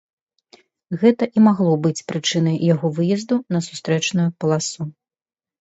Гэта 1.01 1.27
і 1.39 1.43
магло 1.49 1.73
быць 1.83 2.05
прычынай 2.11 2.57
яго 2.73 2.87
выезду 3.01 3.35
на 3.57 3.63
сустрэчную 3.67 4.29
паласу. 4.43 4.91